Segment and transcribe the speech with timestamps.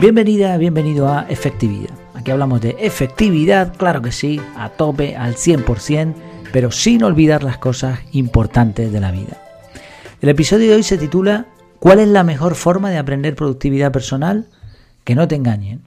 [0.00, 1.90] Bienvenida, bienvenido a Efectividad.
[2.14, 6.14] Aquí hablamos de efectividad, claro que sí, a tope, al 100%,
[6.52, 9.42] pero sin olvidar las cosas importantes de la vida.
[10.20, 11.46] El episodio de hoy se titula
[11.80, 14.46] ¿Cuál es la mejor forma de aprender productividad personal?
[15.02, 15.82] Que no te engañen.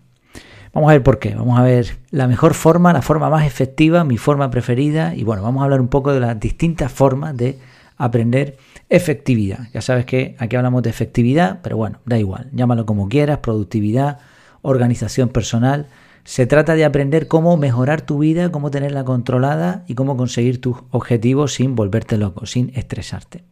[0.73, 1.33] Vamos a ver por qué.
[1.33, 5.15] Vamos a ver la mejor forma, la forma más efectiva, mi forma preferida.
[5.15, 7.59] Y bueno, vamos a hablar un poco de las distintas formas de
[7.95, 8.57] aprender
[8.91, 9.69] efectividad.
[9.73, 14.19] Ya sabes que aquí hablamos de efectividad, pero bueno, da igual, llámalo como quieras, productividad,
[14.61, 15.87] organización personal.
[16.25, 20.77] Se trata de aprender cómo mejorar tu vida, cómo tenerla controlada y cómo conseguir tus
[20.91, 23.43] objetivos sin volverte loco, sin estresarte.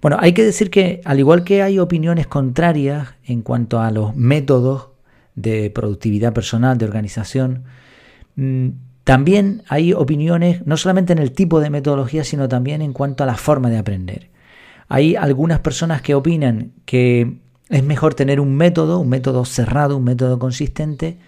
[0.00, 4.16] Bueno, hay que decir que al igual que hay opiniones contrarias en cuanto a los
[4.16, 4.88] métodos
[5.34, 7.64] de productividad personal, de organización,
[8.36, 8.68] mm,
[9.04, 13.26] también hay opiniones no solamente en el tipo de metodología, sino también en cuanto a
[13.26, 14.35] la forma de aprender.
[14.88, 20.04] Hay algunas personas que opinan que es mejor tener un método, un método cerrado, un
[20.04, 21.18] método consistente,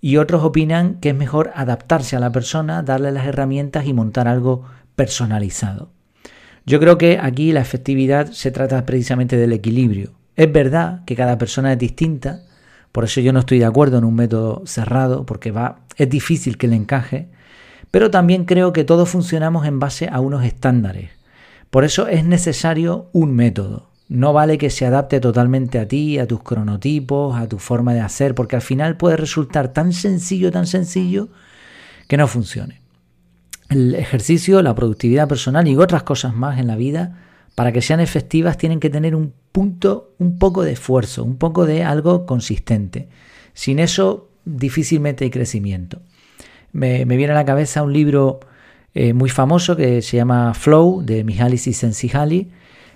[0.00, 4.28] y otros opinan que es mejor adaptarse a la persona, darle las herramientas y montar
[4.28, 4.64] algo
[4.96, 5.90] personalizado.
[6.64, 10.12] Yo creo que aquí la efectividad se trata precisamente del equilibrio.
[10.36, 12.42] Es verdad que cada persona es distinta,
[12.92, 16.58] por eso yo no estoy de acuerdo en un método cerrado, porque va, es difícil
[16.58, 17.28] que le encaje,
[17.90, 21.10] pero también creo que todos funcionamos en base a unos estándares.
[21.72, 23.88] Por eso es necesario un método.
[24.10, 28.00] No vale que se adapte totalmente a ti, a tus cronotipos, a tu forma de
[28.00, 31.30] hacer, porque al final puede resultar tan sencillo, tan sencillo,
[32.08, 32.82] que no funcione.
[33.70, 37.22] El ejercicio, la productividad personal y otras cosas más en la vida,
[37.54, 41.64] para que sean efectivas, tienen que tener un punto, un poco de esfuerzo, un poco
[41.64, 43.08] de algo consistente.
[43.54, 46.02] Sin eso, difícilmente hay crecimiento.
[46.72, 48.40] Me, viene a la cabeza un libro
[48.94, 52.50] eh, muy famoso que se llama Flow de Mihaly Csikszentmihalyi,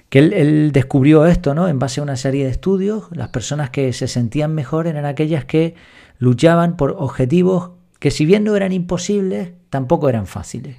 [0.09, 1.69] que él, descubrió esto, ¿no?
[1.69, 5.45] En base a una serie de estudios, las personas que se sentían mejor eran aquellas
[5.45, 5.75] que
[6.19, 10.77] luchaban por objetivos que si bien no eran imposibles, tampoco eran fáciles.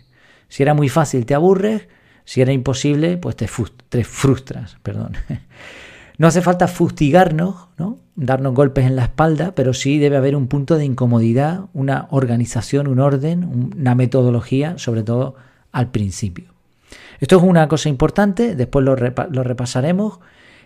[0.49, 1.87] Si era muy fácil te aburres,
[2.23, 3.49] si era imposible, pues te,
[3.89, 5.13] te frustras, perdón.
[6.17, 7.99] No hace falta fustigarnos, ¿no?
[8.17, 12.87] darnos golpes en la espalda, pero sí debe haber un punto de incomodidad, una organización,
[12.87, 15.35] un orden, una metodología, sobre todo
[15.71, 16.45] al principio.
[17.19, 20.19] Esto es una cosa importante, después lo, repasaremos.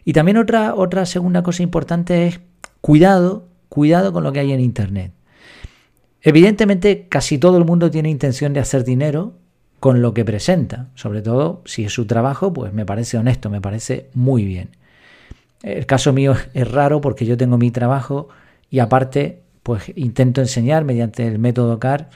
[0.05, 2.39] Y también otra, otra segunda cosa importante es
[2.79, 5.11] cuidado, cuidado con lo que hay en Internet.
[6.21, 9.33] Evidentemente, casi todo el mundo tiene intención de hacer dinero
[9.81, 13.59] con lo que presenta, sobre todo si es su trabajo, pues me parece honesto, me
[13.59, 14.69] parece muy bien.
[15.63, 18.29] El caso mío es raro porque yo tengo mi trabajo
[18.69, 22.09] y aparte pues intento enseñar mediante el método CAR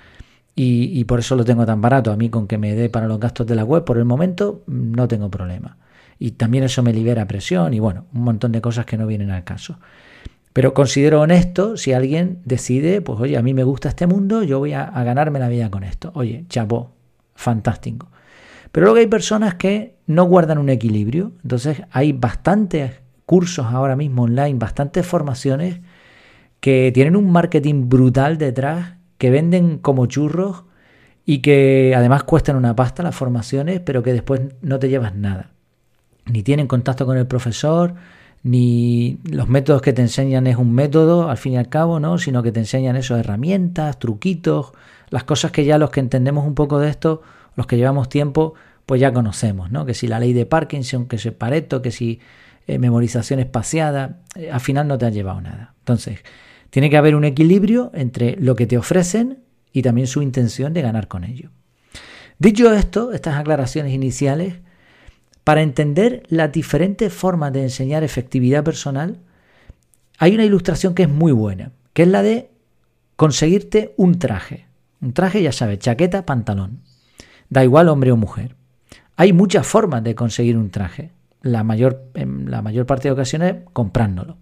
[0.58, 2.12] y, por eso lo tengo tan barato.
[2.12, 4.64] A mí con que me dé para los gastos de la web por el momento
[4.68, 5.78] no tengo problema.
[6.18, 9.32] Y también eso me libera presión y bueno, un montón de cosas que no vienen
[9.32, 9.80] al caso.
[10.54, 14.60] Pero considero honesto si alguien decide, pues oye, a mí me gusta este mundo, yo
[14.60, 16.12] voy a, a ganarme la vida con esto.
[16.16, 16.94] Oye, chapó,
[17.36, 18.08] fantástico.
[18.72, 21.34] Pero luego hay personas que no guardan un equilibrio.
[21.44, 25.80] Entonces hay bastantes cursos ahora mismo online, bastantes formaciones
[26.60, 30.64] que tienen un marketing brutal detrás, que venden como churros
[31.26, 35.52] y que además cuestan una pasta las formaciones, pero que después no te llevas nada.
[36.26, 37.96] Ni tienen contacto con el profesor,
[38.44, 42.18] ni los métodos que te enseñan es un método, al fin y al cabo, ¿no?
[42.20, 44.72] Sino que te enseñan esas herramientas, truquitos,
[45.10, 47.22] las cosas que ya los que entendemos un poco de esto,
[47.56, 48.54] los que llevamos tiempo,
[48.86, 49.86] pues ya conocemos, ¿no?
[49.86, 52.20] Que si la ley de Parkinson, que si Pareto, que si
[52.68, 55.76] eh, memorización espaciada, eh, al final no te ha llevado nada.
[55.80, 56.20] Entonces,
[56.72, 60.82] tiene que haber un equilibrio entre lo que te ofrecen y también su intención de
[60.82, 61.52] ganar con ello.
[62.40, 64.56] Dicho esto, estas aclaraciones iniciales,
[65.44, 69.20] para entender las diferentes formas de enseñar efectividad personal,
[70.18, 72.50] hay una ilustración que es muy buena, que es la de
[73.16, 74.66] conseguirte un traje.
[75.02, 76.82] Un traje, ya sabes, chaqueta, pantalón.
[77.50, 78.56] Da igual hombre o mujer.
[79.18, 81.12] Hay muchas formas de conseguir un traje
[81.46, 84.36] la mayor, en la mayor parte de ocasiones comprándolo.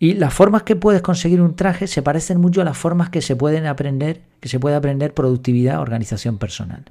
[0.00, 3.22] Y las formas que puedes conseguir un traje se parecen mucho a las formas que
[3.22, 6.90] se pueden aprender, que se puede aprender productividad, organización personal.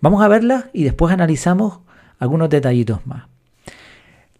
[0.00, 1.78] Vamos a verlas y después analizamos
[2.18, 3.28] algunos detallitos más.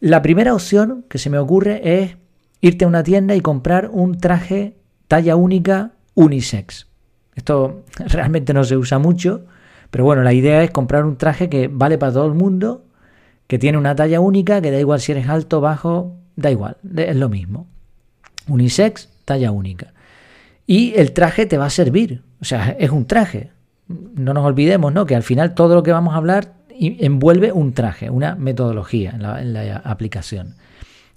[0.01, 2.17] La primera opción que se me ocurre es
[2.61, 4.77] irte a una tienda y comprar un traje
[5.07, 6.89] talla única unisex.
[7.37, 9.45] Esto realmente no se usa mucho,
[9.93, 12.83] pero bueno, la idea es comprar un traje que vale para todo el mundo
[13.49, 17.17] que tiene una talla única, que da igual si eres alto, bajo, da igual, es
[17.17, 17.67] lo mismo.
[18.47, 19.93] Unisex, talla única.
[20.67, 23.51] Y el traje te va a servir, o sea, es un traje.
[23.89, 25.05] No nos olvidemos, ¿no?
[25.05, 29.23] Que al final todo lo que vamos a hablar envuelve un traje, una metodología en
[29.23, 30.55] la, en la aplicación.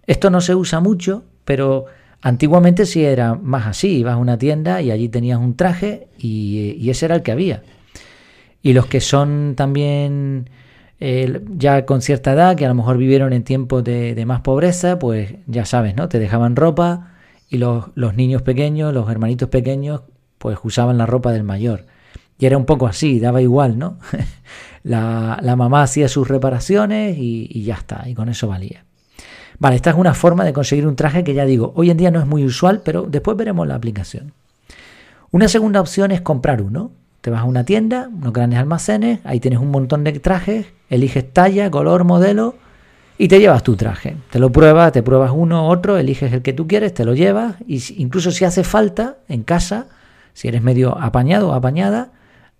[0.07, 1.85] Esto no se usa mucho, pero
[2.23, 6.87] Antiguamente sí era más así, ibas a una tienda y allí tenías un traje y,
[6.89, 7.63] ese era el que había.
[8.61, 10.47] Y los que son también
[11.57, 15.33] ya con cierta edad, que a lo mejor vivieron en tiempos de, más pobreza, pues
[15.47, 16.07] ya sabes, ¿no?
[16.07, 17.13] Te dejaban ropa
[17.49, 20.01] y los, los niños pequeños, los hermanitos pequeños,
[20.37, 21.85] pues usaban la ropa del mayor.
[22.37, 23.97] Y era un poco así, daba igual, ¿no?
[24.83, 28.85] la, la, mamá hacía sus reparaciones y, y ya está, y con eso valía.
[29.57, 32.11] Vale, esta es una forma de conseguir un traje que ya digo, hoy en día
[32.11, 34.33] no es muy usual, pero después veremos la aplicación.
[35.31, 36.91] Una segunda opción es comprar uno.
[37.21, 41.31] Te vas a una tienda, unos grandes almacenes, ahí tienes un montón de trajes, eliges
[41.31, 42.55] talla, color, modelo
[43.17, 44.17] y te llevas tu traje.
[44.31, 47.55] Te lo pruebas, te pruebas uno, otro, eliges el que tú quieres, te lo llevas
[47.67, 49.87] y incluso si hace falta en casa,
[50.33, 52.11] si eres medio apañado o apañada,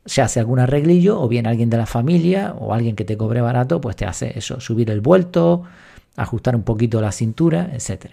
[0.06, 3.42] se hace algún arreglillo o bien alguien de la familia o alguien que te cobre
[3.42, 5.64] barato, pues te hace eso, subir el vuelto,
[6.16, 8.12] ajustar un poquito la cintura, etc.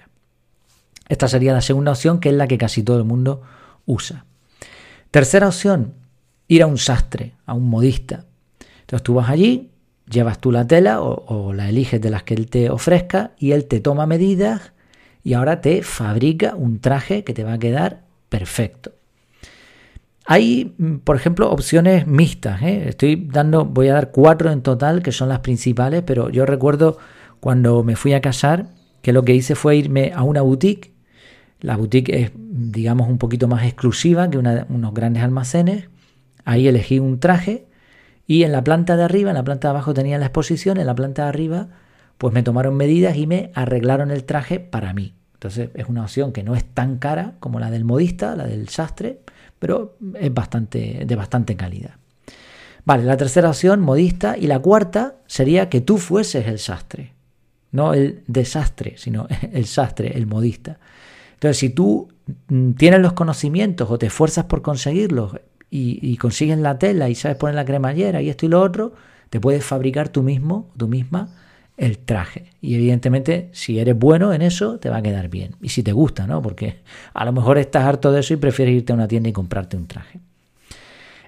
[1.08, 3.42] Esta sería la segunda opción, que es la que casi todo el mundo
[3.86, 4.24] usa.
[5.10, 5.94] Tercera opción,
[6.48, 8.24] ir a un sastre, a un modista.
[8.80, 9.70] Entonces tú vas allí,
[10.10, 13.66] llevas tú la tela o, la eliges de las que él te ofrezca y él
[13.66, 14.72] te toma medidas
[15.22, 18.92] y ahora te fabrica un traje que te va a quedar perfecto.
[20.24, 20.74] Hay,
[21.04, 22.60] por ejemplo, opciones mixtas.
[22.62, 22.88] ¿eh?
[22.88, 26.98] Estoy dando, voy a dar cuatro en total, que son las principales, pero yo recuerdo
[27.40, 28.68] cuando me fui a casar,
[29.00, 30.92] que lo que hice fue irme a una boutique.
[31.60, 35.88] La boutique es, digamos, un poquito más exclusiva que unos grandes almacenes.
[36.48, 37.66] Ahí elegí un traje
[38.26, 40.86] y en la planta de arriba, en la planta de abajo tenía la exposición, en
[40.86, 41.68] la planta de arriba,
[42.16, 45.14] pues me tomaron medidas y me arreglaron el traje para mí.
[45.34, 48.68] Entonces es una opción que no es tan cara como la del modista, la del
[48.68, 49.20] sastre,
[49.58, 51.96] pero es bastante, de bastante calidad.
[52.84, 57.12] Vale, la tercera opción, modista, y la cuarta sería que tú fueses el sastre
[57.70, 60.78] no el desastre, sino el sastre, el modista.
[61.34, 62.08] Entonces, si tú
[62.48, 65.36] mm, tienes los conocimientos o te esfuerzas por conseguirlos
[65.70, 68.94] y, consigues la tela y sabes poner la cremallera y esto y lo otro,
[69.30, 71.28] te puedes fabricar tú mismo, tú misma,
[71.76, 72.50] el traje.
[72.60, 75.56] Y evidentemente, si eres bueno en eso, te va a quedar bien.
[75.60, 76.42] Y si te gusta, ¿no?
[76.42, 76.80] Porque
[77.12, 79.76] a lo mejor estás harto de eso y prefieres irte a una tienda y comprarte
[79.76, 80.20] un traje.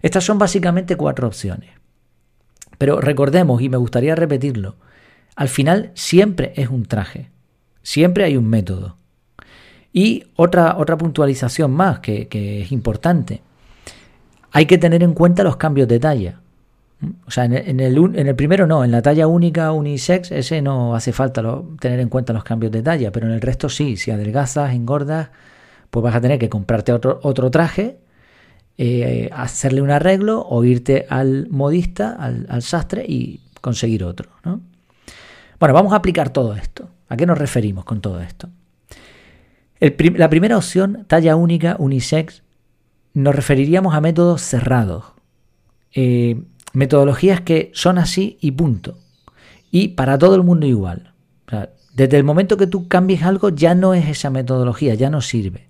[0.02, 1.70] Estas son básicamente cuatro opciones.
[2.78, 4.76] Pero recordemos, y me gustaría repetirlo,
[5.36, 7.30] al final siempre es un traje,
[7.82, 8.96] siempre hay un método.
[9.92, 12.28] Y otra, otra puntualización más que,
[12.62, 13.42] es importante,
[14.52, 16.40] hay que tener en cuenta los cambios de talla.
[17.26, 21.42] O sea, en el, primero no, en la talla única unisex, ese no hace falta
[21.80, 25.30] tener en cuenta los cambios de talla, pero en el resto sí, si adelgazas, engordas,
[25.90, 27.98] pues vas a tener que comprarte otro, otro traje,
[28.76, 34.28] eh, hacerle un arreglo o irte al modista, al, al sastre y conseguir otro.
[34.44, 34.60] ¿no?
[35.58, 36.90] Bueno, vamos a aplicar todo esto.
[37.08, 38.48] ¿A qué nos referimos con todo esto?
[39.80, 42.42] la primera opción, talla única, unisex,
[43.14, 45.04] nos referiríamos a métodos cerrados.
[45.94, 46.42] Eh,
[46.72, 48.98] metodologías que son así y punto.
[49.70, 51.12] Y para todo el mundo igual.
[51.94, 55.66] desde el momento que tú cambies algo, ya no es esa metodología, ya no sirve.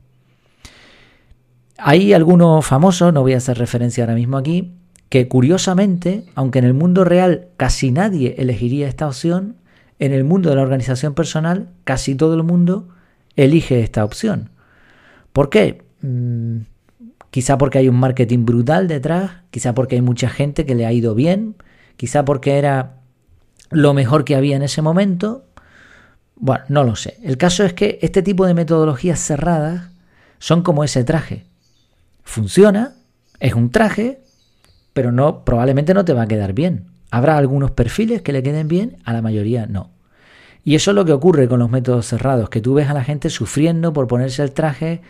[1.78, 4.74] Hay algunos famosos, no voy a hacer referencia ahora mismo aquí,
[5.08, 9.56] que curiosamente, aunque en el mundo real casi nadie elegiría esta opción,
[9.98, 12.88] en el mundo de la organización personal, casi todo el mundo
[13.34, 14.50] elige esta opción.
[15.32, 15.82] ¿Por qué?
[16.02, 16.58] Mm,
[17.30, 20.92] quizá porque hay un marketing brutal detrás, quizá porque hay mucha gente que le ha
[20.92, 21.56] ido bien,
[21.96, 23.00] quizá porque era
[23.70, 25.44] lo mejor que había en ese momento.
[26.36, 27.18] Bueno, no lo sé.
[27.22, 29.90] El caso es que este tipo de metodologías cerradas
[30.38, 31.44] son como ese traje.
[32.24, 32.94] Funciona,
[33.38, 34.20] es un traje,
[34.92, 36.86] pero no probablemente no te va a quedar bien.
[37.10, 39.90] Habrá algunos perfiles que le queden bien, a la mayoría no.
[40.64, 43.04] Y eso es lo que ocurre con los métodos cerrados, que tú ves a la
[43.04, 45.00] gente sufriendo por ponerse el traje,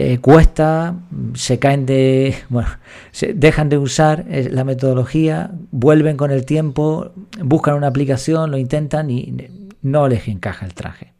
[0.00, 0.94] eh, cuesta,
[1.34, 2.68] se caen de, bueno,
[3.10, 7.10] se dejan de usar la metodología, vuelven con el tiempo,
[7.42, 9.34] buscan una aplicación, lo intentan y
[9.82, 11.14] no les encaja el traje.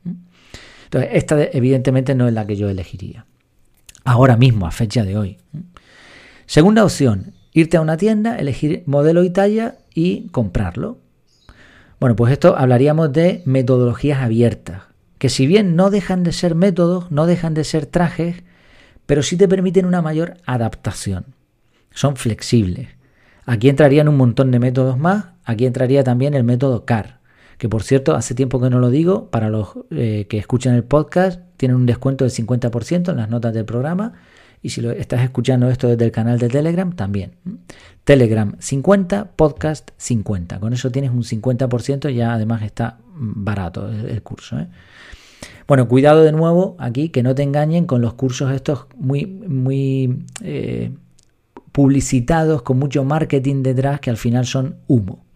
[0.84, 3.26] Entonces, esta evidentemente no es la que yo elegiría.
[4.04, 5.38] Ahora mismo, a fecha de hoy.
[6.46, 10.98] Segunda opción, irte a una tienda, elegir modelo y talla y comprarlo.
[11.98, 14.82] Bueno, pues esto hablaríamos de metodologías abiertas,
[15.18, 18.44] que si bien no dejan de ser métodos, no dejan de ser trajes,
[19.08, 21.24] pero sí te permiten una mayor adaptación.
[21.92, 22.90] Son flexibles.
[23.46, 27.20] Aquí entrarían un montón de métodos más, aquí entraría también el método CAR,
[27.56, 30.84] que por cierto hace tiempo que no lo digo, para los eh, que escuchan el
[30.84, 34.12] podcast tienen un descuento del 50% en las notas del programa
[34.60, 37.32] y si lo estás escuchando esto desde el canal de Telegram, también.
[38.04, 40.60] Telegram 50, podcast 50.
[40.60, 44.58] Con eso tienes un 50%, ya además está barato el, curso.
[44.58, 44.66] ¿eh?
[45.68, 50.24] Bueno, cuidado de nuevo aquí, que no te engañen con los cursos estos muy, muy
[50.42, 50.92] eh,
[51.72, 55.26] publicitados, con mucho marketing detrás, que al final son humo.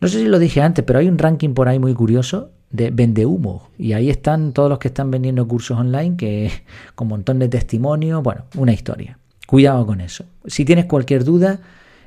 [0.00, 2.90] No sé si lo dije antes, pero hay un ranking por ahí muy curioso de
[2.90, 3.70] vende humo.
[3.78, 6.50] Y ahí están todos los que están vendiendo cursos online, que
[6.96, 9.16] con un montón de testimonios, bueno, una historia.
[9.46, 10.24] Cuidado con eso.
[10.46, 11.60] Si tienes cualquier duda,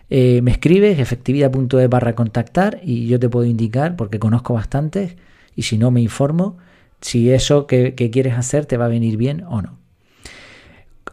[0.10, 5.16] eh, me escribes efectividad.es barra contactar y yo te puedo indicar, porque conozco bastantes,
[5.56, 6.58] y si no me informo,
[7.04, 9.78] si eso que, quieres hacer te va a venir bien o no.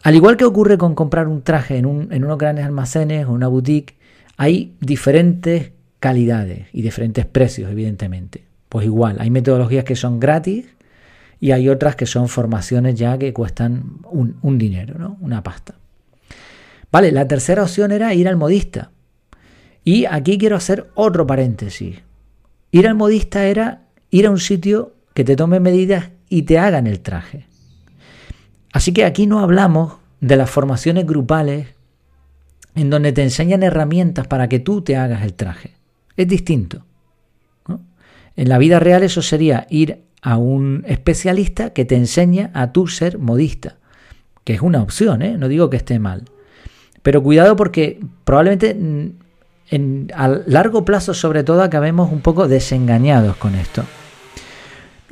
[0.02, 3.32] Al igual que ocurre con comprar un traje en, un, en unos grandes almacenes o
[3.32, 3.99] una boutique,
[4.37, 8.44] hay diferentes calidades y diferentes precios, evidentemente.
[8.68, 10.66] Pues igual, hay metodologías que son gratis
[11.40, 15.18] y hay otras que son formaciones ya que cuestan un, un dinero, ¿no?
[15.20, 15.75] Una pasta.
[16.92, 18.92] Vale, la tercera opción era ir al modista.
[19.85, 21.97] Y aquí quiero hacer otro paréntesis.
[22.70, 26.86] Ir al modista era ir a un sitio que te tome medidas y te hagan
[26.86, 27.44] el traje.
[28.72, 31.74] Así que aquí no hablamos de las formaciones grupales
[32.74, 35.72] en donde te enseñan herramientas para que tú te hagas el traje.
[36.16, 36.86] Es distinto.
[38.34, 42.86] En la vida real eso sería ir a un especialista que te enseña a tú
[42.86, 43.76] ser modista,
[44.44, 45.36] que es una opción, ¿eh?
[45.36, 46.24] no digo que esté mal.
[47.02, 49.10] Pero cuidado porque probablemente mm,
[49.68, 53.84] en, a largo plazo sobre todo acabemos un poco desengañados con esto.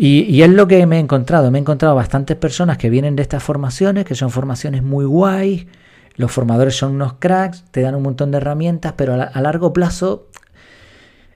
[0.01, 1.51] Y, es lo que me he encontrado.
[1.51, 5.69] Me he encontrado bastantes personas que vienen de estas formaciones, que son formaciones muy guay.
[6.15, 10.29] Los formadores son unos cracks, te dan un montón de herramientas, pero a, largo plazo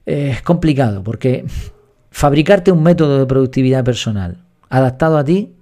[0.07, 1.45] eh, es complicado porque
[2.11, 5.55] fabricarte un método de productividad personal adaptado a ti,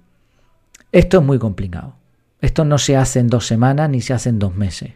[0.91, 1.95] esto es muy complicado.
[2.39, 4.93] Esto no se hace en dos semanas ni se hace en dos meses.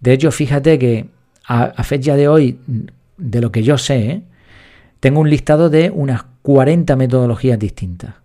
[0.00, 1.08] De hecho, fíjate que
[1.46, 2.58] a, fecha de hoy,
[3.16, 4.22] de lo que yo sé,
[5.00, 8.16] tengo un listado de unas 40 metodologías distintas.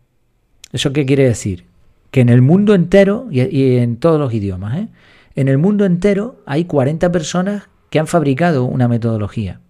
[0.73, 1.63] ¿Eso qué quiere decir?
[2.11, 4.87] Que en el mundo entero, y, en todos los idiomas, ¿eh?
[5.35, 9.61] en el mundo entero hay 40 personas que han fabricado una metodología.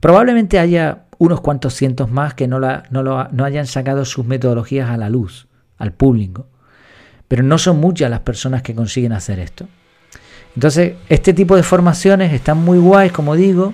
[0.00, 4.90] Probablemente haya unos cuantos cientos más que no, no, lo, no hayan sacado sus metodologías
[4.90, 5.46] a la luz,
[5.78, 6.48] al público.
[7.28, 9.68] Pero no son muchas las personas que consiguen hacer esto.
[10.56, 13.72] Entonces, este tipo de formaciones están muy guays, como digo,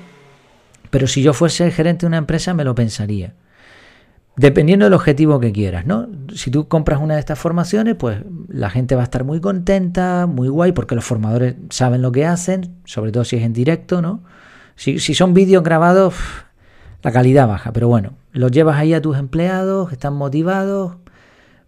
[0.90, 3.32] pero si yo fuese el gerente de una empresa me lo pensaría.
[4.38, 6.06] Dependiendo del objetivo que quieras, ¿no?
[6.32, 10.26] Si tú compras una de estas formaciones, pues la gente va a estar muy contenta,
[10.28, 14.00] muy guay, porque los formadores saben lo que hacen, sobre todo si es en directo,
[14.00, 14.22] ¿no?
[14.76, 16.14] Si, son vídeos grabados,
[17.02, 20.98] la calidad baja, pero bueno, los llevas ahí a tus empleados, están motivados,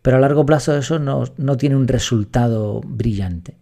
[0.01, 3.57] pero a largo plazo eso no, no tiene un resultado brillante.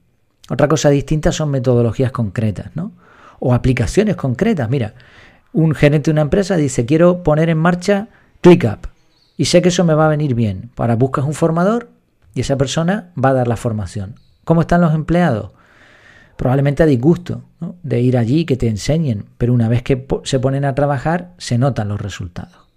[0.50, 2.92] Otra cosa distinta son metodologías concretas, ¿no?
[3.40, 4.68] O aplicaciones concretas.
[4.68, 4.92] Mira,
[5.54, 8.08] un gerente de una empresa dice, quiero poner en marcha
[8.42, 8.97] ClickUp
[9.38, 10.70] y sé que eso me va a venir bien.
[10.74, 11.88] Para buscas un formador
[12.34, 14.16] y esa persona va a dar la formación.
[14.44, 15.52] ¿Cómo están los empleados?
[16.38, 17.42] probablemente a disgusto
[17.82, 21.58] de ir allí que te enseñen, pero una vez que se ponen a trabajar se
[21.58, 22.68] notan los resultados.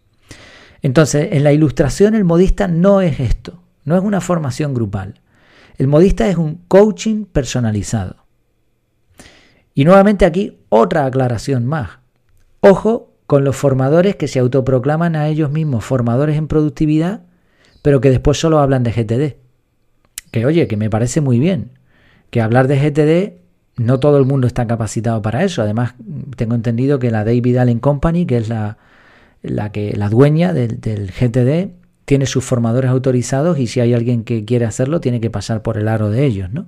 [0.81, 5.21] Entonces, en la ilustración el modista no es esto, no es una formación grupal.
[5.77, 8.25] El modista es un coaching personalizado.
[9.75, 11.99] Y nuevamente aquí otra aclaración más.
[12.61, 17.21] Ojo con los formadores que se autoproclaman a ellos mismos formadores en productividad,
[17.81, 19.37] pero que después solo hablan de GTD.
[20.31, 21.71] Que oye, que me parece muy bien.
[22.29, 25.61] Que hablar de GTD no todo el mundo está capacitado para eso.
[25.61, 25.93] Además,
[26.35, 28.77] tengo entendido que la David Allen Company, que es la,
[29.43, 31.71] la, que, la dueña del, del, GTD,
[32.03, 35.77] tiene sus formadores autorizados y si hay alguien que quiere hacerlo, tiene que pasar por
[35.77, 36.65] el aro de ellos, ¿no?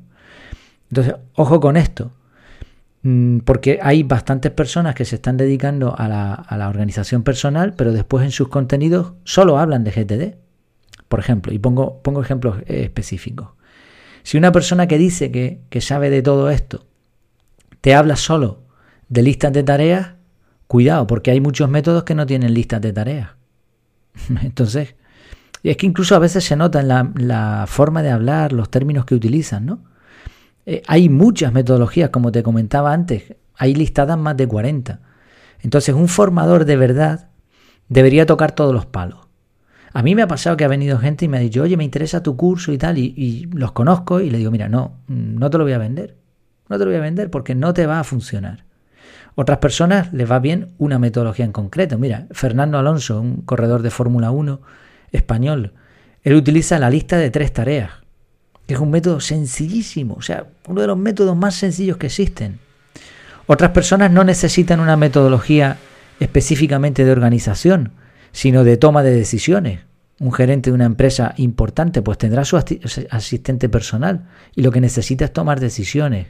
[0.89, 2.13] Entonces, ojo con esto,
[3.43, 8.23] porque hay bastantes personas que se están dedicando a la, la organización personal, pero después
[8.23, 10.37] en sus contenidos solo hablan de GTD.
[11.09, 13.49] Por ejemplo, y pongo, pongo ejemplos específicos.
[14.23, 16.85] Si una persona que dice que, que sabe de todo esto
[17.81, 18.61] te habla solo
[19.09, 20.13] de listas de tareas,
[20.67, 23.31] cuidado, porque hay muchos métodos que no tienen listas de tareas.
[24.41, 24.95] Entonces,
[25.63, 26.87] es que incluso a veces se nota en
[27.27, 29.79] la, forma de hablar, los términos que utilizan, ¿no?
[30.65, 34.99] Eh, hay muchas metodologías, como te comentaba antes, hay listadas más de 40.
[35.61, 37.29] Entonces, un formador de verdad
[37.89, 39.19] debería tocar todos los palos.
[39.93, 41.83] A mí me ha pasado que ha venido gente y me ha dicho, oye, me
[41.83, 45.49] interesa tu curso y tal, y, y los conozco y le digo, mira, no, no
[45.49, 46.17] te lo voy a vender.
[46.69, 48.65] No te lo voy a vender porque no te va a funcionar.
[49.35, 51.97] Otras personas les va bien una metodología en concreto.
[51.97, 54.61] Mira, Fernando Alonso, un corredor de Fórmula 1
[55.11, 55.73] español,
[56.21, 57.91] él utiliza la lista de tres tareas,
[58.67, 62.59] es un método sencillísimo, o sea, uno de los métodos más sencillos que existen.
[63.45, 65.77] Otras personas no necesitan una metodología
[66.19, 67.91] específicamente de organización,
[68.31, 69.81] sino de toma de decisiones.
[70.19, 75.25] un gerente de una empresa importante, pues tendrá su asistente personal y lo que necesita
[75.25, 76.27] es tomar decisiones.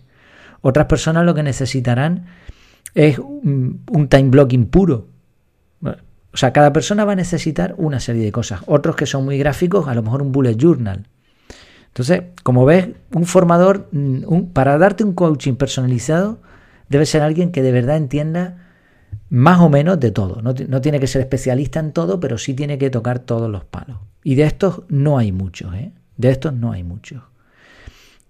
[0.61, 2.25] Otras personas lo que necesitarán
[2.95, 5.09] es un time blocking puro.
[5.81, 8.61] O sea, cada persona va a necesitar una serie de cosas.
[8.65, 11.05] Otros que son muy gráficos, a lo mejor un bullet journal.
[11.93, 16.39] Entonces, como ves, un formador, mm, para darte un coaching personalizado,
[16.89, 18.57] debe ser alguien que de verdad entienda
[19.29, 20.41] más o menos de todo.
[20.41, 23.97] No, tiene que ser especialista en todo, pero sí tiene que tocar todos los palos.
[24.23, 25.91] Y de estos no hay muchos, ¿eh?
[26.17, 27.21] De estos no hay muchos.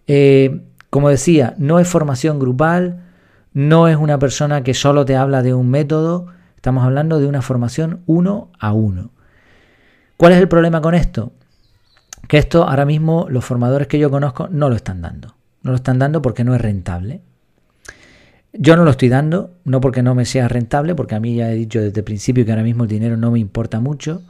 [0.08, 3.06] Eh, como decía, no es formación grupal,
[3.54, 6.28] no es una persona que solo te habla de un método,
[6.58, 9.12] estamos hablando de una formación uno a uno.
[10.18, 11.32] ¿Cuál es el problema con esto?
[12.28, 15.36] Que esto ahora mismo los formadores que yo conozco no lo están dando.
[15.62, 17.22] No lo están dando porque no es rentable.
[18.54, 21.52] Yo no lo estoy dando, no porque no me sea rentable, porque a mí ya
[21.52, 24.22] he dicho desde el principio que ahora mismo el dinero no me importa mucho,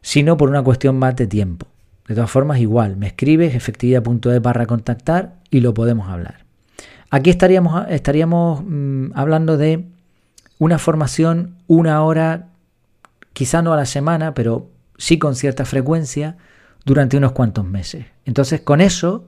[0.00, 1.66] sino por una cuestión más de tiempo.
[2.06, 6.44] De todas formas, igual, me escribes efectividad.es barra contactar y lo podemos hablar.
[7.10, 9.86] Aquí estaríamos, estaríamos mm, hablando de
[10.58, 12.48] una formación una hora,
[13.32, 16.36] quizá no a la semana, pero sí con cierta frecuencia
[16.84, 18.06] durante unos cuantos meses.
[18.24, 19.26] Entonces, con eso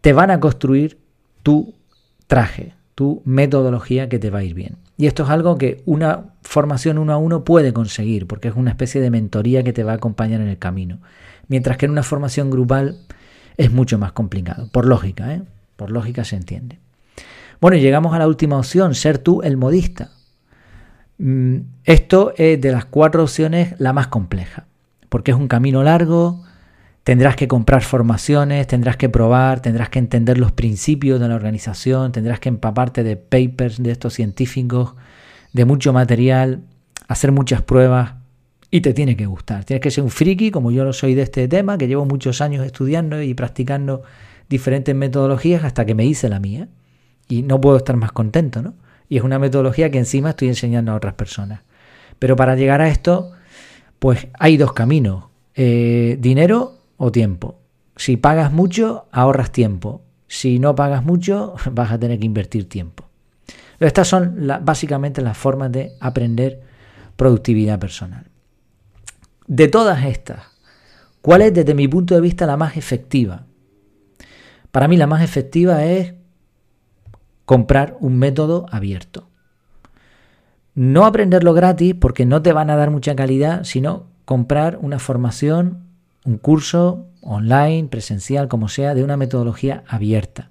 [0.00, 0.98] te van a construir
[1.42, 1.74] tu
[2.26, 4.76] traje, tu metodología que te va a ir bien.
[4.96, 8.70] Y esto es algo que una formación uno a uno puede conseguir, porque es una
[8.70, 10.98] especie de mentoría que te va a acompañar en el camino.
[11.46, 12.98] Mientras que en una formación grupal
[13.56, 15.42] es mucho más complicado, por lógica, ¿eh?
[15.76, 16.78] por lógica se entiende.
[17.60, 20.10] Bueno, y llegamos a la última opción, ser tú el modista.
[21.18, 24.66] Mm, esto es de las cuatro opciones la más compleja,
[25.08, 26.42] porque es un camino largo,
[27.08, 32.12] Tendrás que comprar formaciones, tendrás que probar, tendrás que entender los principios de la organización,
[32.12, 34.92] tendrás que empaparte de papers de estos científicos,
[35.54, 36.64] de mucho material,
[37.06, 38.12] hacer muchas pruebas
[38.70, 39.64] y te tiene que gustar.
[39.64, 42.42] Tienes que ser un friki, como yo lo soy de este tema, que llevo muchos
[42.42, 44.02] años estudiando y practicando
[44.50, 46.68] diferentes metodologías hasta que me hice la mía.
[47.26, 48.74] Y no puedo estar más contento, ¿no?
[49.08, 51.62] Y es una metodología que encima estoy enseñando a otras personas.
[52.18, 53.32] Pero para llegar a esto,
[53.98, 55.24] pues hay dos caminos.
[55.54, 57.58] Eh, dinero o tiempo.
[57.96, 60.02] Si pagas mucho, ahorras tiempo.
[60.28, 63.08] Si no pagas mucho, vas a tener que invertir tiempo.
[63.80, 66.62] Estas son básicamente las formas de aprender
[67.16, 68.26] productividad personal.
[69.46, 70.42] De todas estas,
[71.22, 73.46] ¿cuál es desde mi punto de vista la más efectiva?
[74.70, 76.14] Para mí la más efectiva es
[77.44, 79.27] comprar un método abierto.
[80.78, 85.88] No aprenderlo gratis porque no te van a dar mucha calidad, sino comprar una formación
[86.24, 90.50] un curso online, presencial, como sea, de una metodología abierta.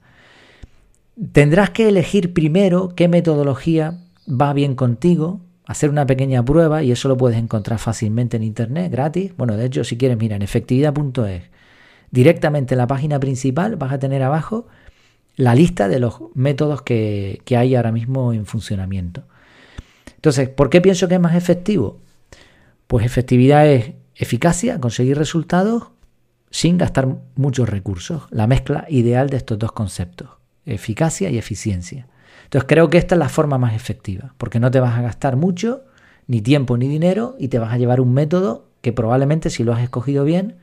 [1.31, 7.07] Tendrás que elegir primero qué metodología va bien contigo, hacer una pequeña prueba y eso
[7.07, 9.31] lo puedes encontrar fácilmente en internet, gratis.
[9.37, 11.43] Bueno, de hecho, si quieres, mira, en efectividad.es,
[12.11, 14.67] directamente en la página principal vas a tener abajo
[15.37, 19.23] la lista de los métodos que, que hay ahora mismo en funcionamiento.
[20.27, 22.01] Entonces, ¿por qué pienso que es más efectivo?
[22.87, 25.91] Pues efectividad es Eficacia, conseguir resultados
[26.49, 28.23] sin gastar muchos recursos.
[28.29, 30.31] La mezcla ideal de estos dos conceptos,
[30.65, 32.07] eficacia y eficiencia.
[32.43, 35.37] Entonces creo que esta es la forma más efectiva, porque no te vas a gastar
[35.37, 35.85] mucho,
[36.27, 39.71] ni tiempo ni dinero, y te vas a llevar un método que probablemente si lo
[39.71, 40.57] has escogido bien,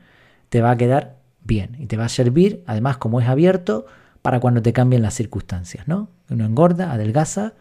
[0.49, 3.87] te va a quedar bien y te va a servir, además como es abierto,
[4.21, 6.09] para cuando te cambien las circunstancias, ¿no?
[6.29, 7.53] Uno engorda, adelgaza,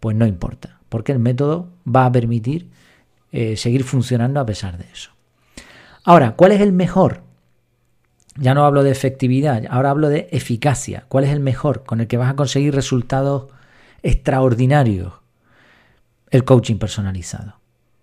[0.00, 2.68] pues no importa, porque el método va a permitir
[3.30, 5.10] eh, seguir funcionando a pesar de eso.
[6.04, 7.22] Ahora, ¿cuál es el mejor?
[8.36, 11.06] Ya no hablo de efectividad, ahora hablo de eficacia.
[11.08, 13.46] ¿Cuál es el mejor con el que vas a conseguir resultados
[14.02, 15.14] extraordinarios?
[16.30, 17.54] El coaching personalizado.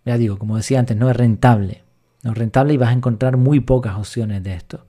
[0.04, 1.84] Ya digo, como decía antes, no es rentable.
[2.24, 4.88] No es rentable y vas a encontrar muy pocas opciones de esto.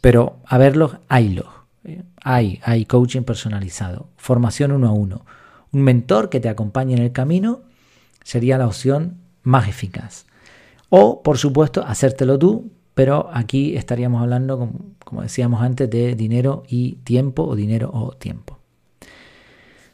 [0.00, 1.46] Pero a verlos, haylos.
[1.84, 2.02] ¿eh?
[2.24, 5.24] Hay, hay coaching personalizado, formación uno a uno.
[5.76, 7.60] Un mentor que te acompañe en el camino
[8.24, 10.24] sería la opción más eficaz.
[10.88, 14.70] O, por supuesto, hacértelo tú, pero aquí estaríamos hablando,
[15.04, 18.58] como, decíamos antes, de dinero y tiempo o dinero o tiempo.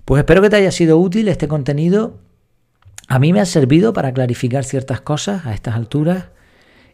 [0.04, 2.20] Pues espero que te haya sido útil este contenido.
[3.08, 6.26] A mí me ha servido para clarificar ciertas cosas a estas alturas.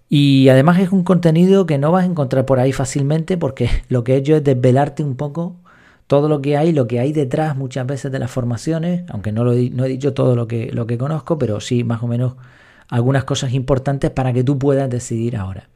[0.09, 4.03] Y además es un contenido que no vas a encontrar por ahí fácilmente porque lo
[4.03, 5.57] que he hecho es desvelarte un poco
[6.09, 9.45] todo lo que hay, lo que hay detrás muchas veces de las formaciones, aunque no,
[9.45, 12.09] lo he, no he dicho todo lo que, lo que conozco, pero sí más o
[12.09, 12.35] menos
[12.89, 15.69] algunas cosas importantes para que tú puedas decidir ahora.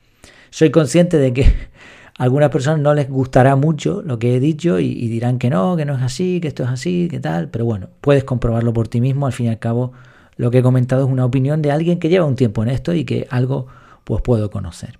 [0.48, 1.42] Soy consciente de que
[2.18, 5.76] a algunas personas no les gustará mucho lo que he dicho y, dirán que no,
[5.76, 8.88] que no es así, que esto es así, que tal, pero bueno, puedes comprobarlo por
[8.88, 9.92] ti mismo, al fin y al cabo
[10.36, 12.94] lo que he comentado es una opinión de alguien que lleva un tiempo en esto
[12.94, 13.66] y que algo
[14.04, 14.98] pues puedo conocer.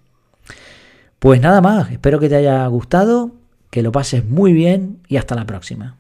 [1.18, 3.30] Pues nada más, espero que te haya gustado,
[3.72, 5.96] que lo pases muy bien y hasta la próxima.